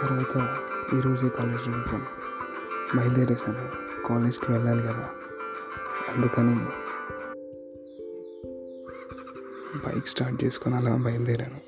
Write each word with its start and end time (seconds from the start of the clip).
తర్వాత 0.00 0.56
ఈరోజు 0.94 1.26
college 1.26 1.68
open 1.68 2.04
బయలుదేరేసాను 2.96 3.70
కాలేజ్కి 4.06 4.52
వెళ్ళాలి 4.52 4.82
కదా. 4.82 5.10
అందుకని 6.08 6.56
బైక్ 9.86 10.06
స్టార్ట్ 10.06 10.44
చేసుకొని 10.44 10.76
అలా 10.76 10.96
బయలుదేరాను. 10.96 11.67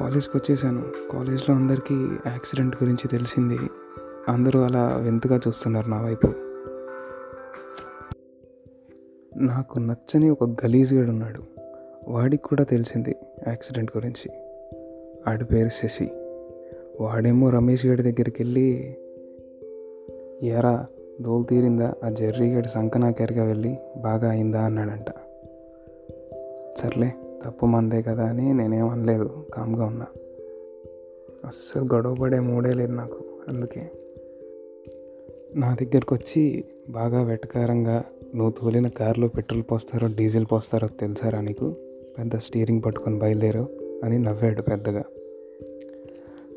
కాలేజ్కి 0.00 0.36
వచ్చేసాను 0.36 0.82
కాలేజ్లో 1.12 1.54
అందరికీ 1.54 1.94
యాక్సిడెంట్ 2.26 2.76
గురించి 2.82 3.08
తెలిసింది. 3.08 3.58
అందరూ 4.28 4.60
అలా 4.60 4.96
వింతగా 4.96 5.40
చూస్తున్నారు 5.48 5.88
నా 5.88 6.02
వైపు. 6.02 6.26
నాకు 9.36 9.78
నచ్చని 9.78 10.30
ఒక 10.30 10.44
గలీజ్గాడు 10.44 11.10
ఉన్నాడు 11.10 11.42
వాడికి 12.08 12.42
కూడా 12.42 12.64
తెలిసింది 12.64 13.16
యాక్సిడెంట్ 13.48 13.92
గురించి. 13.96 14.32
ఆడి 15.28 15.44
పేరు 15.44 15.68
శశి. 15.68 16.10
వాడేమో 17.00 17.50
రమేష్ 17.50 17.86
గడి 17.86 18.02
దగ్గరికి 18.02 18.42
వెళ్ళి 18.42 18.96
ఎరా 20.42 20.86
దోలు 21.20 21.44
తీరిందా? 21.44 21.94
ఆ 22.04 22.08
జెర్రీ 22.08 22.54
గడి 22.54 22.68
సంకనాకెరగా 22.68 23.44
వెళ్ళి 23.44 23.78
బాగా 23.96 24.30
అయిందా? 24.30 24.62
అన్నాడంట. 24.62 25.10
సర్లే. 26.78 27.12
తప్పు 27.44 27.66
మందే 27.66 28.02
కదా 28.02 28.24
అని 28.24 28.54
నేనేమనలేదు 28.54 29.46
కామ్గా 29.54 29.84
ఉన్నా. 29.84 30.06
అస్సలు 31.46 31.84
గొడవ 31.84 32.14
పడే 32.14 32.40
మూడే 32.40 32.72
లేదు 32.72 32.92
నాకు 32.92 33.24
అందుకే. 33.48 33.90
నా 35.54 35.76
దగ్గరకు 35.82 36.14
వచ్చి 36.14 36.64
బాగా 36.90 37.22
వెటకారంగా 37.22 38.04
నువ్వు 38.34 38.50
తోలిన 38.50 38.88
కారులో 38.88 39.28
పెట్రోల్ 39.28 39.62
పోస్తారో 39.70 40.08
డీజిల్ 40.16 40.46
పోస్తారో 40.52 40.88
తెలుసారా 40.88 41.40
నీకు? 41.40 41.74
పెద్ద 42.18 42.36
స్టీరింగ్ 42.36 42.82
పట్టుకొని 42.86 43.18
బయలుదేరావు 43.18 43.68
అని 44.04 44.18
నవ్వాడు 44.18 44.62
పెద్దగా. 44.62 45.02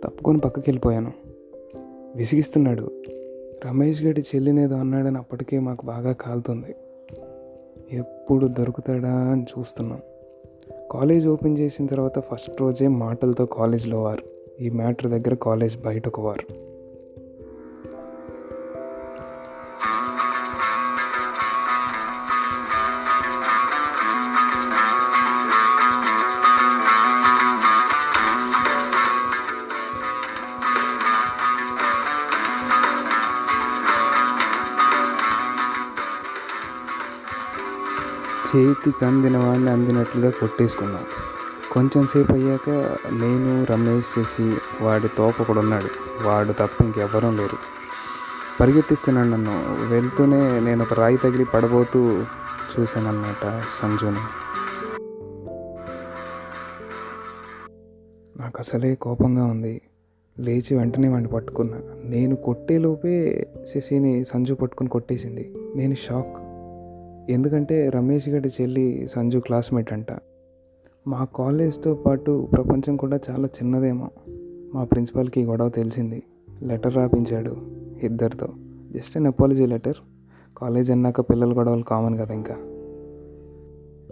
తప్పుకొని 0.04 0.40
పక్కకి 0.40 0.70
వెళ్ళిపోయాను 0.70 1.12
విసిగిస్తున్నాడు. 2.16 3.04
రమేష్ 3.66 4.04
గడి 4.04 4.22
చెల్లినేదో 4.22 4.76
అన్నాడని 4.76 5.18
అప్పటికే 5.18 5.60
మాకు 5.60 5.86
బాగా 5.86 6.12
కాలుతుంది. 6.12 6.76
ఎప్పుడు 7.92 8.48
దొరుకుతాడా 8.48 9.12
అని 9.12 9.46
చూస్తున్నాం. 9.60 10.00
కాలేజ్ 10.94 11.28
ఓపెన్ 11.28 11.58
చేసిన 11.58 11.86
తర్వాత 11.86 12.20
ఫస్ట్ 12.20 12.62
రోజే 12.62 12.88
మాటలతో 12.88 13.46
కాలేజ్లో 13.46 14.02
వారు. 14.02 14.24
ఈ 14.62 14.70
మ్యాటర్ 14.70 15.12
దగ్గర 15.12 15.34
కాలేజ్ 15.34 15.78
బయట 15.86 16.08
ఒక 16.08 16.20
వారు. 16.20 16.63
చేతికి 38.56 39.06
అందిన 39.06 39.38
వాడిని 39.38 39.70
అందినట్లుగా 39.70 40.30
కొట్టేసుకున్నాం. 40.30 41.04
కొంచెం 41.72 42.06
సేపు 42.06 42.34
అయ్యాక 42.34 42.70
నేను 43.12 43.64
రమేష్ 43.64 44.20
చేసి 44.20 44.58
వాడి 44.82 45.08
తోప 45.08 45.44
కూడా 45.44 45.60
ఉన్నాడు. 45.60 45.90
వాడు 46.28 46.52
తప్ప 46.52 46.84
ఇంకెవ్వరూ 46.86 47.32
లేరు. 47.32 47.58
పరిగెత్తిస్తున్నాడు 48.62 49.28
నన్ను. 49.28 49.88
వెళ్తూనే 49.90 50.60
నేను 50.60 50.84
ఒక 50.84 50.94
రాయి 50.94 51.18
తగిలి 51.18 51.46
పడబోతూ 51.46 52.24
చూశానన్నమాట 52.80 53.64
సంజుని. 53.82 54.18
నాకు 58.40 58.58
అసలే 58.60 58.96
కోపంగా 58.96 59.46
ఉంది. 59.46 59.82
లేచి 60.40 60.76
వెంటనే 60.76 61.08
వాడిని 61.08 61.30
పట్టుకున్నా. 61.30 61.82
నేను 62.06 62.36
కొట్టేలోపే 62.36 63.48
శశిని 63.76 64.26
సంజు 64.26 64.54
పట్టుకొని 64.54 64.90
కొట్టేసింది. 64.90 65.54
నేను 65.76 65.96
షాక్ 65.96 66.43
ఎందుకంటే 67.30 67.90
రమేష్ 67.90 68.30
గడి 68.30 68.50
చెల్లి 68.62 69.08
సంజు 69.08 69.40
క్లాస్మేట్ 69.40 69.94
అంట. 69.94 70.08
మా 71.08 71.28
కాలేజ్తో 71.36 71.94
పాటు 71.94 72.50
ప్రపంచం 72.52 72.98
కూడా 72.98 73.20
చాలా 73.30 73.48
చిన్నదేమో. 73.48 74.10
మా 74.74 74.84
ప్రిన్సిపాల్కి 74.84 75.44
గొడవ 75.44 75.70
తెలిసింది. 75.70 76.24
లెటర్ 76.64 76.96
రాపించాడు 76.96 77.58
ఇద్దరితో. 78.04 78.48
Just 78.92 79.18
an 79.18 79.28
apology 79.28 79.66
letter 79.66 79.96
college 80.58 80.92
అన్నాక 80.92 81.22
పిల్లల 81.22 81.58
గొడవలు 81.58 81.84
కామన్ 81.84 82.20
కదా 82.20 82.34
ఇంకా. 82.34 82.56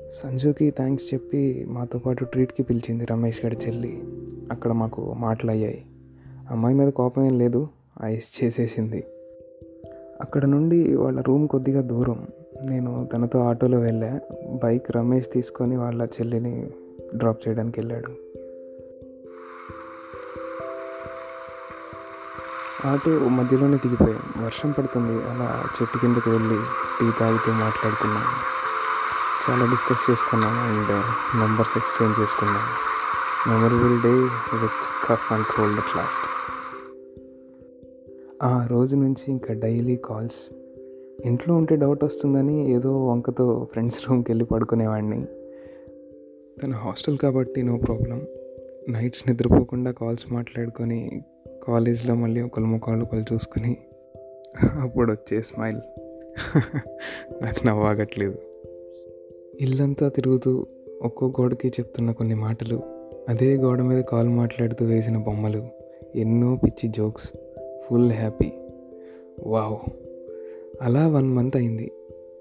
సంజుకి 0.09 0.71
థ్యాంక్స్ 0.71 1.13
చెప్పి 1.13 1.65
మాతో 1.69 1.99
పాటు 1.99 2.23
ట్రీట్కి 2.23 2.63
పిలిచింది 2.63 3.05
రమేష్ 3.05 3.45
గడి 3.45 3.57
చెల్లి. 3.67 4.03
అక్కడ 4.51 4.71
మాకు 4.71 5.13
మాటలు 5.13 5.51
అయ్యాయి 5.51 5.85
అమ్మాయి 6.51 6.75
మీద 6.75 6.91
కోపం 6.91 7.25
ఏం 7.25 7.37
లేదు. 7.37 7.67
ఐస్ 8.03 8.43
చేసేసింది. 8.43 9.03
అక్కడ 10.21 10.45
నుండి 10.45 10.95
వాళ్ళ 10.95 11.21
రూమ్ 11.21 11.47
కొద్దిగా 11.47 11.81
దూరం. 11.81 12.27
నేను 12.65 13.09
తనతో 13.13 13.39
ఆటోలో 13.39 13.79
వెళ్ళా. 13.79 14.19
బైక్ 14.63 14.91
రమేష్ 14.91 15.27
తీసుకొని 15.31 15.77
వాళ్ళ 15.77 16.01
చెల్లిని 16.01 16.71
డ్రాప్ 17.15 17.47
చేయడానికి 17.47 17.79
వెళ్ళాడు. 17.79 18.31
ఆటో 22.87 23.29
మధ్యలోనే 23.29 23.77
దిగిపోయాం 23.77 24.43
వర్షం 24.45 24.71
పడుతుంది. 24.71 25.11
అలా 25.11 25.63
చెట్టు 25.81 25.97
కిందకి 25.97 26.29
వెళ్ళి 26.29 26.57
టీ 26.99 27.11
తాగుతూ 27.19 27.51
మాట్లాడుకున్నాం. 27.51 28.23
చాలా 29.49 29.65
డిస్కస్ 29.65 30.11
చేసుకున్నాం 30.11 30.59
అండ్ 30.59 31.01
నెంబర్స్ 31.39 31.77
ఎక్స్చేంజ్ 31.77 32.19
చేసుకున్నాం. 32.19 32.63
Memorable 33.47 34.01
day 34.01 34.13
with 34.57 35.09
cough 35.09 35.33
and 35.33 35.45
cold 35.45 35.79
at 35.79 35.97
last. 35.97 36.27
ఆ 38.43 38.67
రోజు 38.67 38.95
నుంచి 38.95 39.23
ఇంకా 39.27 39.53
డైలీ 39.53 39.95
కాల్స్ 39.95 40.60
ఇంట్లో 41.25 41.55
ఉంటే 41.55 41.75
డౌట్ 41.75 42.03
వస్తుందని 42.03 42.71
ఏదో 42.71 43.05
వంకతో 43.05 43.67
ఫ్రెండ్స్ 43.71 44.09
రూమ్కి 44.09 44.31
వెళ్ళి 44.31 44.45
పడుకునేవాడిని. 44.45 45.25
తన 46.63 46.71
హాస్టల్ 46.71 47.17
కాబట్టి 47.17 47.63
నో 47.63 47.77
ప్రాబ్లం. 47.77 48.21
నైట్స్ 48.89 49.23
నిద్రపోకుండా 49.27 49.91
కాల్స్ 49.91 50.33
మాట్లాడుకొని 50.33 51.23
కాలేజ్లో 51.67 52.15
మళ్ళీ 52.15 52.41
ఒకళ్ళ 52.41 52.67
ముఖాలు 52.67 53.03
ఒకళ్ళు 53.03 53.33
చూసుకొని 53.33 53.77
అప్పుడు 54.81 55.11
వచ్చే 55.11 55.41
స్మైల్. 55.41 55.79
నాకు 57.43 57.67
నవ్వాగట్లేదు. 57.67 58.35
ఇల్లంతా 59.61 60.09
తిరుగుతూ 60.09 60.65
ఒక్కో 61.01 61.27
గోడకి 61.27 61.67
చెప్తున్న 61.67 62.11
కొన్ని 62.11 62.35
మాటలు 62.35 62.81
అదే 63.29 63.57
గోడ 63.57 63.81
మీద 63.81 64.03
కాల్ 64.03 64.29
మాట్లాడుతూ 64.29 64.85
వేసిన 64.85 65.17
బొమ్మలు 65.17 65.67
ఎన్నో 66.15 66.55
పిచ్చి 66.55 66.89
జోక్స్ 66.89 67.33
ఫుల్ 67.89 68.11
హ్యాపీ. 68.11 68.51
వావ్! 69.43 70.10
అలా 70.81 71.07
వన్ 71.07 71.33
మంత్ 71.33 71.55
అయింది. 71.55 71.91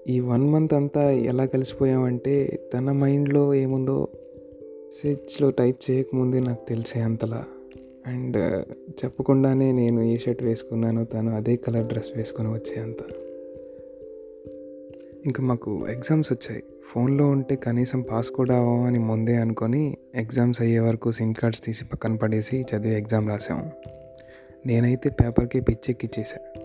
ఈ 0.07 0.19
వన్ 0.19 0.49
మంత్ 0.49 0.73
అంతా 0.73 1.11
ఎలా 1.11 1.45
కలిసిపోయామంటే 1.45 2.59
తన 2.73 2.91
మైండ్లో 2.91 3.53
ఏముందో 3.53 4.07
మెసేజ్లో 4.13 5.49
టైప్ 5.49 5.91
చేయకముందే 5.91 6.39
నాకు 6.39 6.65
తెలిసే 6.69 6.99
అంతలా. 6.99 7.45
అండ్ 8.07 8.65
చెప్పకుండానే 8.89 9.71
నేను 9.71 10.01
ఏ 10.01 10.17
షర్ట్ 10.17 10.43
వేసుకున్నానో 10.43 11.03
తను 11.03 11.35
అదే 11.35 11.55
కలర్ 11.55 11.85
డ్రెస్ 11.85 12.17
వేసుకొని 12.17 12.47
వచ్చే 12.47 12.81
అంత. 12.81 12.95
ఇంకా 15.25 15.43
మాకు 15.43 15.87
ఎగ్జామ్స్ 15.89 16.33
వచ్చాయి. 16.33 16.63
ఫోన్లో 16.91 17.27
ఉంటే 17.27 17.55
కనీసం 17.55 18.01
పాస్ 18.01 18.29
కూడా 18.29 18.55
అవ్వమని 18.55 18.99
ముందే 18.99 19.35
అనుకొని 19.35 19.97
ఎగ్జామ్స్ 20.15 20.61
అయ్యే 20.61 20.79
వరకు 20.79 21.11
సిమ్ 21.11 21.33
కార్డ్స్ 21.33 21.63
తీసి 21.63 21.85
పక్కన 21.85 22.15
పడేసి 22.15 22.61
చదివి 22.61 22.97
ఎగ్జామ్ 22.97 23.29
రాసాము 23.29 23.71
నేనైతే 24.65 25.09
పేపర్కి 25.09 25.61
పిచ్చెక్కిచ్చేసా. 25.61 26.60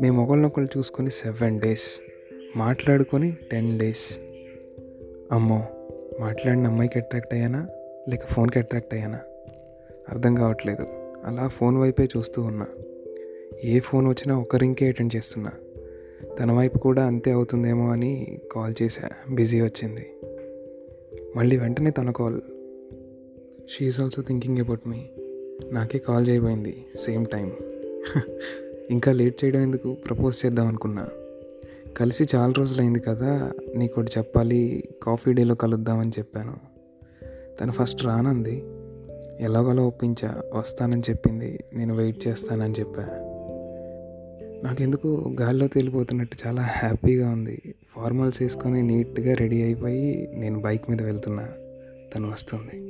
మేము 0.00 0.22
ఒకళ్ళనొకళ్ళు 0.22 0.78
చూసుకొని 0.78 1.10
సెవెన్ 1.10 1.60
డేస్ 1.60 2.00
మాట్లాడుకొని 2.56 3.36
టెన్ 3.50 3.78
డేస్. 3.78 4.18
అమ్మో 5.32 5.64
మాట్లాడిన 6.20 6.66
అమ్మాయికి 6.66 6.98
అట్రాక్ట్ 6.98 7.34
అయ్యానా? 7.34 7.68
లేక 8.08 8.26
ఫోన్కి 8.26 8.58
అట్రాక్ట్ 8.58 8.94
అయ్యానా? 8.94 9.20
అర్థం 10.08 10.34
కావట్లేదు. 10.34 10.82
అలా 11.24 11.48
ఫోన్ 11.48 11.78
వైపే 11.78 12.04
చూస్తూ 12.04 12.42
ఉన్నా. 12.42 12.66
ఏ 13.64 13.78
ఫోన్ 13.78 14.06
వచ్చినా 14.08 14.38
ఒక 14.38 14.56
రింకే 14.56 14.88
అటెండ్ 14.88 15.16
చేస్తున్నా. 15.16 15.52
తన 16.40 16.52
వైపు 16.52 16.78
కూడా 16.78 17.06
అంతే 17.06 17.30
అవుతుందేమో 17.30 17.92
అని 17.92 18.40
కాల్ 18.52 18.74
చేశా. 18.82 19.10
బిజీ 19.30 19.60
వచ్చింది. 19.60 20.06
మళ్ళీ 21.36 21.56
వెంటనే 21.56 21.90
తన 21.90 22.10
call. 22.10 22.40
She 23.70 24.00
also 24.00 24.22
thinking 24.22 24.58
about 24.58 24.88
me 24.88 25.06
నాకే 25.72 25.98
కాల్ 25.98 26.28
చేయబోయింది. 26.28 26.84
సేమ్ 27.00 27.26
టైం 27.26 27.52
ఇంకా 28.90 29.12
లేట్ 29.12 29.44
చేయడం 29.44 29.60
ఎందుకు? 29.60 29.92
ప్రపోజ్ 29.92 30.46
చేద్దాం 30.46 30.66
అనుకున్నా. 30.66 31.08
కలిసి 31.96 32.24
చాలా 32.36 32.52
రోజులైంది 32.52 33.00
కదా 33.00 33.52
నీకు 33.76 34.00
ఒకటి 34.00 34.12
చెప్పాలి 34.18 34.88
కాఫీ 35.02 35.32
డేలో 35.32 35.54
కలుద్దామని 35.54 36.10
చెప్పాను. 36.10 36.56
తను 37.60 37.72
ఫస్ట్ 37.72 38.04
రానంది 38.04 38.62
ఎలాగోలా 39.40 39.82
ఒప్పించా 39.82 40.42
వస్తానని 40.54 41.02
చెప్పింది 41.10 41.64
నేను 41.74 41.94
వెయిట్ 41.94 42.26
చేస్తానని 42.26 42.74
చెప్పా. 42.80 43.02
నాకెందుకు 44.64 45.36
గాల్లో 45.40 45.66
తేలిపోతున్నట్టు 45.66 46.36
చాలా 46.46 46.62
హ్యాపీగా 46.62 47.30
ఉంది. 47.30 47.74
ఫార్మల్స్ 47.96 48.42
వేసుకొని 48.42 48.82
నీట్గా 48.82 49.34
రెడీ 49.34 49.62
అయిపోయి 49.62 50.30
నేను 50.34 50.60
బైక్ 50.60 50.90
మీద 50.90 51.02
వెళ్తున్నా 51.02 51.48
తను 52.14 52.30
వస్తుంది. 52.30 52.89